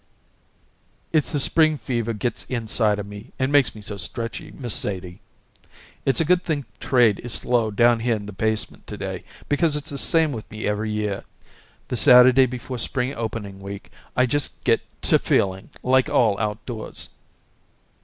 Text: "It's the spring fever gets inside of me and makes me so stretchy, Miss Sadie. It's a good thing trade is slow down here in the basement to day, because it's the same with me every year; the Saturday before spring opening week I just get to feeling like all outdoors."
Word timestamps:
"It's 1.11 1.31
the 1.31 1.39
spring 1.39 1.77
fever 1.77 2.13
gets 2.13 2.45
inside 2.45 2.97
of 2.97 3.05
me 3.05 3.33
and 3.37 3.51
makes 3.51 3.75
me 3.75 3.81
so 3.83 3.97
stretchy, 3.97 4.49
Miss 4.49 4.73
Sadie. 4.73 5.21
It's 6.07 6.19
a 6.19 6.25
good 6.25 6.41
thing 6.43 6.65
trade 6.79 7.19
is 7.19 7.33
slow 7.33 7.69
down 7.69 7.99
here 7.99 8.15
in 8.15 8.25
the 8.25 8.31
basement 8.33 8.87
to 8.87 8.97
day, 8.97 9.23
because 9.47 9.75
it's 9.75 9.91
the 9.91 9.99
same 9.99 10.31
with 10.31 10.49
me 10.49 10.65
every 10.65 10.89
year; 10.89 11.23
the 11.89 11.95
Saturday 11.95 12.47
before 12.47 12.79
spring 12.79 13.13
opening 13.13 13.59
week 13.59 13.91
I 14.15 14.25
just 14.25 14.63
get 14.63 14.81
to 15.03 15.19
feeling 15.19 15.69
like 15.83 16.09
all 16.09 16.35
outdoors." 16.39 17.09